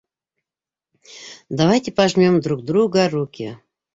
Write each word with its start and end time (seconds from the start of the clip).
Давайте, 1.61 1.91
пожмем 1.91 2.39
друг 2.41 2.63
друга 2.65 3.07
руки 3.07 3.59